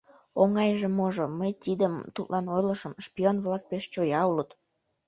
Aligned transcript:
—Оҥайже, 0.41 0.87
можо, 0.99 1.25
мый 1.39 1.51
тидым 1.63 1.93
тудлан 2.15 2.45
ойлышым— 2.55 2.93
шпион-влак 3.05 3.63
пеш 3.69 3.83
чоя 3.93 4.21
улыт. 4.29 4.49